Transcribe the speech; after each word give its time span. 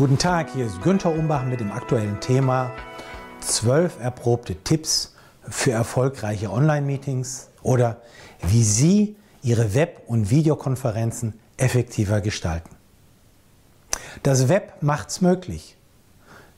Guten 0.00 0.16
Tag, 0.16 0.54
hier 0.54 0.64
ist 0.64 0.80
Günther 0.80 1.12
Umbach 1.12 1.44
mit 1.44 1.60
dem 1.60 1.70
aktuellen 1.70 2.18
Thema 2.20 2.72
12 3.42 4.00
erprobte 4.00 4.54
Tipps 4.54 5.14
für 5.42 5.72
erfolgreiche 5.72 6.50
Online-Meetings 6.50 7.50
oder 7.60 8.00
wie 8.40 8.62
Sie 8.62 9.16
Ihre 9.42 9.74
Web- 9.74 10.00
und 10.06 10.30
Videokonferenzen 10.30 11.34
effektiver 11.58 12.22
gestalten. 12.22 12.70
Das 14.22 14.48
Web 14.48 14.82
macht 14.82 15.10
es 15.10 15.20
möglich. 15.20 15.76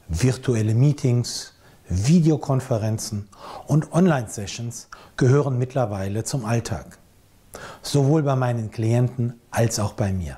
Virtuelle 0.06 0.74
Meetings, 0.76 1.52
Videokonferenzen 1.88 3.28
und 3.66 3.92
Online-Sessions 3.92 4.86
gehören 5.16 5.58
mittlerweile 5.58 6.22
zum 6.22 6.44
Alltag. 6.44 6.96
Sowohl 7.82 8.22
bei 8.22 8.36
meinen 8.36 8.70
Klienten 8.70 9.40
als 9.50 9.80
auch 9.80 9.94
bei 9.94 10.12
mir. 10.12 10.36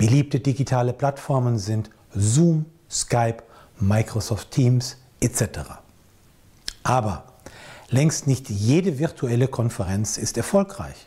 Beliebte 0.00 0.40
digitale 0.40 0.94
Plattformen 0.94 1.58
sind 1.58 1.90
Zoom, 2.14 2.64
Skype, 2.90 3.42
Microsoft 3.78 4.50
Teams 4.50 4.96
etc. 5.20 5.60
Aber 6.82 7.24
längst 7.90 8.26
nicht 8.26 8.48
jede 8.48 8.98
virtuelle 8.98 9.46
Konferenz 9.46 10.16
ist 10.16 10.38
erfolgreich. 10.38 11.06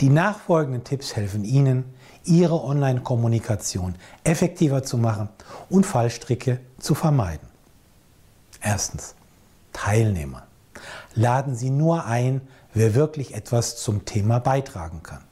Die 0.00 0.08
nachfolgenden 0.08 0.82
Tipps 0.82 1.14
helfen 1.14 1.44
Ihnen, 1.44 1.84
Ihre 2.24 2.64
Online-Kommunikation 2.64 3.96
effektiver 4.24 4.82
zu 4.82 4.96
machen 4.96 5.28
und 5.68 5.84
Fallstricke 5.84 6.58
zu 6.78 6.94
vermeiden. 6.94 7.48
Erstens. 8.62 9.14
Teilnehmer. 9.74 10.46
Laden 11.14 11.54
Sie 11.54 11.68
nur 11.68 12.06
ein, 12.06 12.40
wer 12.72 12.94
wirklich 12.94 13.34
etwas 13.34 13.76
zum 13.76 14.06
Thema 14.06 14.38
beitragen 14.38 15.02
kann. 15.02 15.22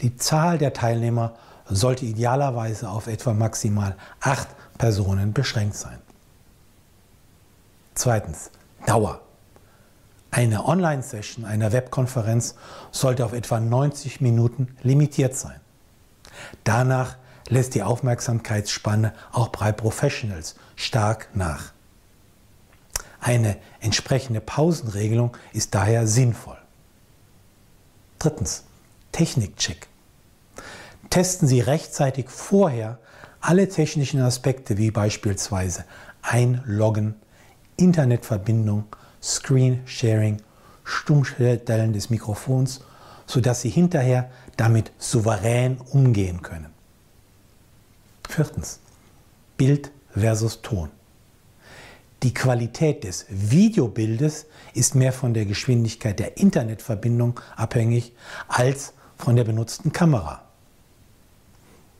Die 0.00 0.16
Zahl 0.16 0.58
der 0.58 0.72
Teilnehmer 0.72 1.34
sollte 1.68 2.04
idealerweise 2.04 2.88
auf 2.88 3.06
etwa 3.06 3.32
maximal 3.32 3.96
acht 4.20 4.48
Personen 4.78 5.32
beschränkt 5.32 5.76
sein. 5.76 5.98
Zweitens, 7.94 8.50
Dauer. 8.84 9.22
Eine 10.30 10.66
Online-Session 10.66 11.46
einer 11.46 11.72
Webkonferenz 11.72 12.56
sollte 12.92 13.24
auf 13.24 13.32
etwa 13.32 13.58
90 13.58 14.20
Minuten 14.20 14.76
limitiert 14.82 15.34
sein. 15.34 15.60
Danach 16.62 17.16
lässt 17.48 17.74
die 17.74 17.82
Aufmerksamkeitsspanne 17.82 19.14
auch 19.32 19.48
bei 19.48 19.72
Professionals 19.72 20.56
stark 20.74 21.28
nach. 21.34 21.72
Eine 23.18 23.56
entsprechende 23.80 24.40
Pausenregelung 24.40 25.36
ist 25.54 25.74
daher 25.74 26.06
sinnvoll. 26.06 26.58
Drittens, 28.18 28.65
Technikcheck. 29.12 29.88
Testen 31.10 31.48
Sie 31.48 31.60
rechtzeitig 31.60 32.28
vorher 32.28 32.98
alle 33.40 33.68
technischen 33.68 34.20
Aspekte 34.20 34.76
wie 34.76 34.90
beispielsweise 34.90 35.84
Einloggen, 36.22 37.14
Internetverbindung, 37.76 38.84
Screen 39.22 39.82
Sharing, 39.86 40.42
Stummstellen 40.84 41.92
des 41.92 42.10
Mikrofons, 42.10 42.80
sodass 43.26 43.60
Sie 43.60 43.70
hinterher 43.70 44.30
damit 44.56 44.92
souverän 44.98 45.78
umgehen 45.92 46.42
können. 46.42 46.72
Viertens. 48.28 48.80
Bild 49.56 49.90
versus 50.10 50.60
Ton. 50.62 50.90
Die 52.26 52.34
Qualität 52.34 53.04
des 53.04 53.24
Videobildes 53.28 54.46
ist 54.74 54.96
mehr 54.96 55.12
von 55.12 55.32
der 55.32 55.44
Geschwindigkeit 55.44 56.18
der 56.18 56.38
Internetverbindung 56.38 57.38
abhängig 57.54 58.16
als 58.48 58.94
von 59.16 59.36
der 59.36 59.44
benutzten 59.44 59.92
Kamera. 59.92 60.42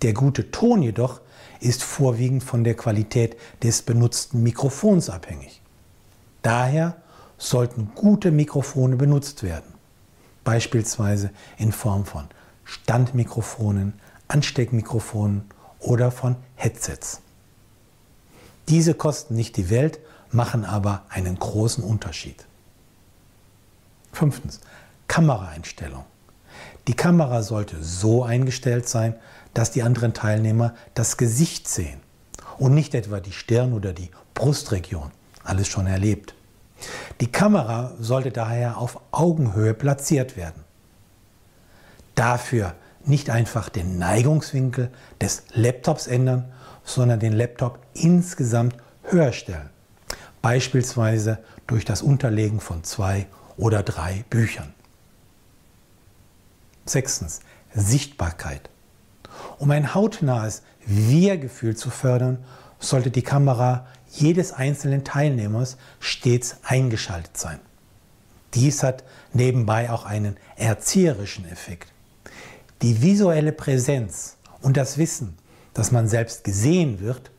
Der 0.02 0.14
gute 0.14 0.50
Ton 0.50 0.82
jedoch 0.82 1.20
ist 1.60 1.84
vorwiegend 1.84 2.42
von 2.42 2.64
der 2.64 2.74
Qualität 2.74 3.36
des 3.62 3.82
benutzten 3.82 4.42
Mikrofons 4.42 5.10
abhängig. 5.10 5.62
Daher 6.42 6.96
sollten 7.38 7.92
gute 7.94 8.32
Mikrofone 8.32 8.96
benutzt 8.96 9.44
werden, 9.44 9.74
beispielsweise 10.42 11.30
in 11.56 11.70
Form 11.70 12.04
von 12.04 12.24
Standmikrofonen, 12.64 13.92
Ansteckmikrofonen 14.26 15.42
oder 15.78 16.10
von 16.10 16.34
Headsets. 16.56 17.20
Diese 18.68 18.94
kosten 18.94 19.34
nicht 19.34 19.56
die 19.56 19.70
Welt, 19.70 20.00
machen 20.30 20.64
aber 20.64 21.04
einen 21.08 21.38
großen 21.38 21.84
Unterschied. 21.84 22.44
Fünftens, 24.12 24.60
Kameraeinstellung. 25.08 26.04
Die 26.88 26.94
Kamera 26.94 27.42
sollte 27.42 27.82
so 27.82 28.24
eingestellt 28.24 28.88
sein, 28.88 29.14
dass 29.54 29.70
die 29.70 29.82
anderen 29.82 30.14
Teilnehmer 30.14 30.74
das 30.94 31.16
Gesicht 31.16 31.68
sehen 31.68 32.00
und 32.58 32.74
nicht 32.74 32.94
etwa 32.94 33.20
die 33.20 33.32
Stirn 33.32 33.72
oder 33.72 33.92
die 33.92 34.10
Brustregion. 34.34 35.10
Alles 35.44 35.68
schon 35.68 35.86
erlebt. 35.86 36.34
Die 37.20 37.30
Kamera 37.30 37.92
sollte 37.98 38.30
daher 38.30 38.78
auf 38.78 39.00
Augenhöhe 39.10 39.74
platziert 39.74 40.36
werden. 40.36 40.64
Dafür 42.14 42.74
nicht 43.06 43.30
einfach 43.30 43.68
den 43.68 43.98
Neigungswinkel 43.98 44.90
des 45.20 45.44
Laptops 45.52 46.06
ändern, 46.06 46.52
sondern 46.84 47.20
den 47.20 47.32
Laptop 47.32 47.78
insgesamt 47.94 48.76
höher 49.04 49.32
stellen. 49.32 49.70
Beispielsweise 50.42 51.38
durch 51.66 51.84
das 51.84 52.02
Unterlegen 52.02 52.60
von 52.60 52.84
zwei 52.84 53.26
oder 53.56 53.82
drei 53.82 54.24
Büchern. 54.30 54.74
Sechstens, 56.84 57.40
Sichtbarkeit. 57.74 58.70
Um 59.58 59.70
ein 59.70 59.94
hautnahes 59.94 60.62
Wir-Gefühl 60.84 61.76
zu 61.76 61.90
fördern, 61.90 62.44
sollte 62.78 63.10
die 63.10 63.22
Kamera 63.22 63.86
jedes 64.10 64.52
einzelnen 64.52 65.04
Teilnehmers 65.04 65.76
stets 65.98 66.58
eingeschaltet 66.62 67.36
sein. 67.36 67.60
Dies 68.54 68.82
hat 68.82 69.04
nebenbei 69.32 69.90
auch 69.90 70.04
einen 70.04 70.36
erzieherischen 70.56 71.46
Effekt. 71.50 71.92
Die 72.82 73.02
visuelle 73.02 73.52
Präsenz 73.52 74.36
und 74.60 74.76
das 74.76 74.98
Wissen, 74.98 75.36
dass 75.74 75.92
man 75.92 76.08
selbst 76.08 76.44
gesehen 76.44 77.00
wird, 77.00 77.30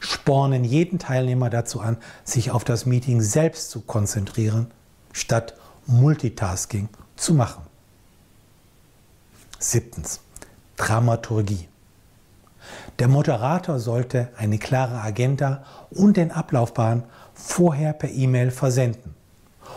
spornen 0.00 0.64
jeden 0.64 0.98
Teilnehmer 0.98 1.50
dazu 1.50 1.80
an, 1.80 1.96
sich 2.24 2.50
auf 2.50 2.64
das 2.64 2.86
Meeting 2.86 3.20
selbst 3.20 3.70
zu 3.70 3.80
konzentrieren, 3.80 4.70
statt 5.12 5.54
Multitasking 5.86 6.88
zu 7.16 7.34
machen. 7.34 7.62
Siebtens. 9.58 10.20
Dramaturgie. 10.76 11.68
Der 12.98 13.08
Moderator 13.08 13.78
sollte 13.78 14.30
eine 14.36 14.58
klare 14.58 15.00
Agenda 15.00 15.64
und 15.90 16.16
den 16.16 16.32
Ablaufplan 16.32 17.04
vorher 17.34 17.92
per 17.92 18.10
E-Mail 18.10 18.50
versenden 18.50 19.14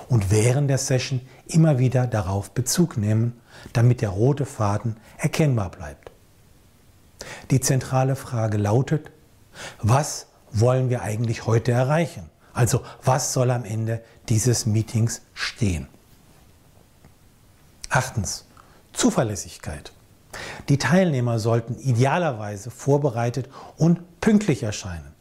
und 0.10 0.32
während 0.32 0.70
der 0.70 0.78
Session 0.78 1.22
immer 1.48 1.80
wieder 1.80 2.08
darauf 2.08 2.52
Bezug 2.52 2.98
nehmen, 2.98 3.40
damit 3.74 4.02
der 4.02 4.10
rote 4.10 4.46
Faden 4.46 4.98
erkennbar 5.18 5.70
bleibt. 5.72 6.12
Die 7.52 7.60
zentrale 7.60 8.16
Frage 8.16 8.58
lautet, 8.58 9.12
was 9.82 10.28
wollen 10.52 10.90
wir 10.90 11.02
eigentlich 11.02 11.46
heute 11.46 11.72
erreichen? 11.72 12.30
Also 12.54 12.82
was 13.04 13.34
soll 13.34 13.52
am 13.52 13.66
Ende 13.66 14.02
dieses 14.30 14.66
Meetings 14.66 15.22
stehen? 15.34 15.88
Achtens, 17.90 18.46
Zuverlässigkeit. 18.94 19.92
Die 20.70 20.78
Teilnehmer 20.78 21.40
sollten 21.40 21.78
idealerweise 21.80 22.72
vorbereitet 22.72 23.50
und 23.78 24.20
pünktlich 24.22 24.64
erscheinen. 24.64 25.14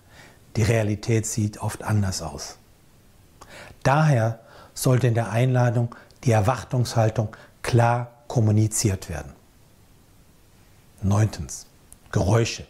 Die 0.56 0.62
Realität 0.62 1.26
sieht 1.26 1.60
oft 1.60 1.82
anders 1.82 2.22
aus. 2.22 2.58
Daher 3.82 4.40
sollte 4.72 5.06
in 5.06 5.14
der 5.14 5.30
Einladung 5.30 5.94
die 6.24 6.32
Erwartungshaltung 6.32 7.36
klar 7.62 8.13
kommuniziert 8.34 9.10
werden. 9.10 9.32
Neuntens. 11.02 11.66
Geräusche. 12.10 12.66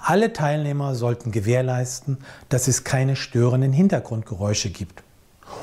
Alle 0.00 0.32
Teilnehmer 0.32 0.94
sollten 0.94 1.32
gewährleisten, 1.32 2.16
dass 2.48 2.66
es 2.66 2.82
keine 2.82 3.14
störenden 3.14 3.74
Hintergrundgeräusche 3.74 4.70
gibt 4.70 5.02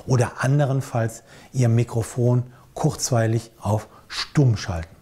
oder 0.05 0.43
anderenfalls 0.43 1.23
ihr 1.51 1.67
Mikrofon 1.67 2.43
kurzweilig 2.75 3.49
auf 3.59 3.87
Stumm 4.07 4.55
schalten. 4.55 4.95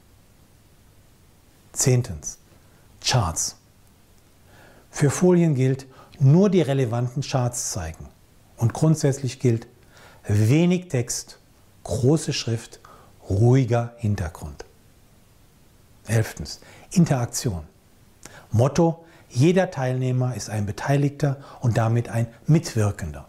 Zehntens. 1.74 2.38
Charts. 3.02 3.58
Für 4.92 5.10
Folien 5.10 5.56
gilt, 5.56 5.88
nur 6.20 6.50
die 6.50 6.62
relevanten 6.62 7.22
Charts 7.22 7.72
zeigen. 7.72 8.08
Und 8.56 8.74
grundsätzlich 8.74 9.42
gilt, 9.42 9.68
wenig 10.26 10.88
Text, 10.88 11.38
große 11.84 12.32
Schrift, 12.32 12.80
ruhiger 13.30 13.94
Hintergrund. 13.98 14.66
Elftens. 16.06 16.60
Interaktion. 16.92 17.64
Motto, 18.52 19.04
jeder 19.30 19.72
Teilnehmer 19.72 20.36
ist 20.36 20.50
ein 20.50 20.66
Beteiligter 20.66 21.38
und 21.62 21.78
damit 21.78 22.10
ein 22.10 22.28
Mitwirkender. 22.46 23.28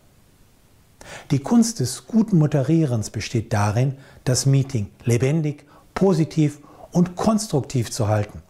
Die 1.30 1.38
Kunst 1.38 1.80
des 1.80 2.06
guten 2.06 2.38
Moderierens 2.38 3.10
besteht 3.10 3.52
darin, 3.52 3.96
das 4.24 4.46
Meeting 4.46 4.90
lebendig, 5.04 5.64
positiv 5.94 6.58
und 6.92 7.16
konstruktiv 7.16 7.90
zu 7.90 8.08
halten 8.08 8.42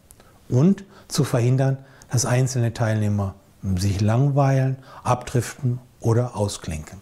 und 0.49 0.85
zu 1.09 1.25
verhindern, 1.25 1.79
dass 2.11 2.27
einzelne 2.27 2.73
Teilnehmer 2.73 3.35
sich 3.77 4.01
langweilen, 4.01 4.77
abdriften 5.03 5.81
oder 6.01 6.37
ausklinken. 6.37 7.01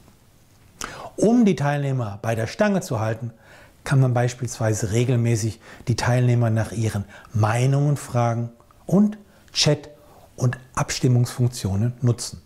Um 1.16 1.44
die 1.44 1.56
Teilnehmer 1.56 2.18
bei 2.22 2.34
der 2.34 2.46
Stange 2.46 2.80
zu 2.80 3.00
halten, 3.00 3.32
kann 3.84 4.00
man 4.00 4.14
beispielsweise 4.14 4.92
regelmäßig 4.92 5.60
die 5.88 5.96
Teilnehmer 5.96 6.50
nach 6.50 6.72
ihren 6.72 7.04
Meinungen 7.32 7.96
fragen 7.96 8.50
und 8.86 9.18
Chat- 9.52 9.90
und 10.36 10.58
Abstimmungsfunktionen 10.74 11.94
nutzen. 12.00 12.40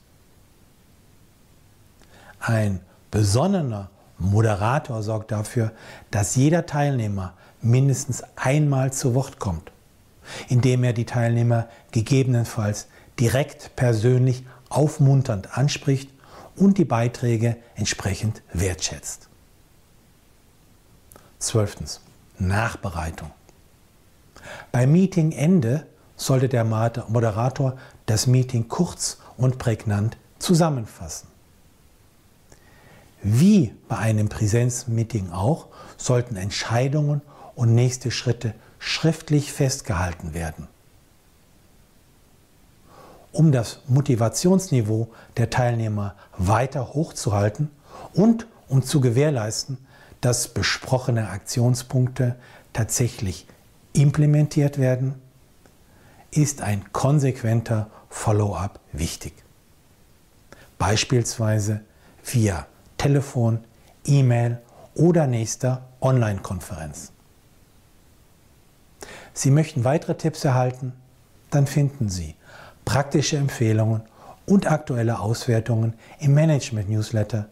Ein 2.40 2.80
besonnener 3.10 3.90
Moderator 4.18 5.02
sorgt 5.02 5.30
dafür, 5.30 5.72
dass 6.10 6.36
jeder 6.36 6.66
Teilnehmer 6.66 7.34
mindestens 7.60 8.22
einmal 8.36 8.92
zu 8.92 9.14
Wort 9.14 9.38
kommt, 9.38 9.72
indem 10.48 10.84
er 10.84 10.92
die 10.92 11.06
Teilnehmer 11.06 11.68
gegebenenfalls 11.90 12.88
direkt 13.18 13.76
persönlich 13.76 14.44
aufmunternd 14.68 15.56
anspricht 15.56 16.10
und 16.56 16.78
die 16.78 16.84
Beiträge 16.84 17.56
entsprechend 17.74 18.42
wertschätzt. 18.52 19.28
Zwölftens. 21.38 22.00
Nachbereitung. 22.38 23.30
Beim 24.72 24.92
Meetingende 24.92 25.86
sollte 26.16 26.48
der 26.48 26.64
Moderator 26.64 27.76
das 28.06 28.26
Meeting 28.26 28.68
kurz 28.68 29.18
und 29.36 29.58
prägnant 29.58 30.16
zusammenfassen. 30.38 31.28
Wie 33.22 33.74
bei 33.88 33.96
einem 33.98 34.28
Präsenzmeeting 34.28 35.32
auch, 35.32 35.66
sollten 35.96 36.36
Entscheidungen 36.36 37.22
und 37.54 37.74
nächste 37.74 38.10
Schritte 38.10 38.54
schriftlich 38.78 39.52
festgehalten 39.52 40.34
werden. 40.34 40.68
Um 43.32 43.52
das 43.52 43.80
Motivationsniveau 43.88 45.08
der 45.36 45.50
Teilnehmer 45.50 46.14
weiter 46.38 46.94
hochzuhalten 46.94 47.70
und 48.14 48.46
um 48.68 48.82
zu 48.82 49.00
gewährleisten, 49.00 49.78
dass 50.20 50.48
besprochene 50.48 51.28
Aktionspunkte 51.28 52.36
tatsächlich 52.72 53.46
implementiert 53.92 54.78
werden, 54.78 55.14
ist 56.30 56.60
ein 56.60 56.92
konsequenter 56.92 57.90
Follow-up 58.10 58.80
wichtig. 58.92 59.32
Beispielsweise 60.78 61.80
via 62.24 62.66
Telefon, 62.98 63.64
E-Mail 64.04 64.60
oder 64.94 65.26
nächster 65.26 65.86
Online-Konferenz. 66.00 67.12
Sie 69.32 69.50
möchten 69.50 69.84
weitere 69.84 70.14
Tipps 70.14 70.44
erhalten? 70.44 70.92
Dann 71.50 71.66
finden 71.66 72.08
Sie 72.08 72.34
praktische 72.84 73.36
Empfehlungen 73.36 74.02
und 74.46 74.70
aktuelle 74.70 75.18
Auswertungen 75.18 75.94
im 76.20 76.34
Management-Newsletter, 76.34 77.48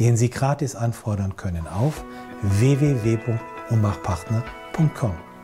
den 0.00 0.16
Sie 0.16 0.30
gratis 0.30 0.74
anfordern 0.74 1.36
können 1.36 1.66
auf 1.66 2.02
www.umbachpartner.com. 2.42 5.35